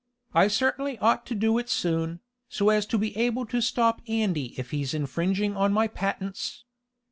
"I 0.33 0.47
certainly 0.47 0.97
ought 0.97 1.27
to 1.27 1.35
do 1.35 1.59
it 1.59 1.69
soon, 1.69 2.21
so 2.49 2.69
as 2.71 2.87
to 2.87 2.97
be 2.97 3.15
able 3.15 3.45
to 3.45 3.61
stop 3.61 4.01
Andy 4.07 4.55
if 4.57 4.71
he's 4.71 4.95
infringing 4.95 5.55
on 5.55 5.71
my 5.71 5.87
patents. 5.87 6.65